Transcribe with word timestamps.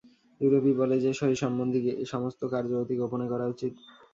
ইউরোপী 0.41 0.71
বলে 0.73 0.95
যে, 0.99 1.11
শরীর-সম্বন্ধী 1.13 1.79
সমস্ত 2.05 2.41
কার্য 2.53 2.71
অতি 2.81 2.95
গোপনে 2.99 3.25
করা 3.29 3.45
উচিত। 3.47 3.73